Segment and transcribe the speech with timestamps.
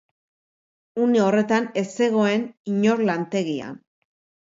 [1.03, 3.83] Une horretan, ez zegoen inor lantegian.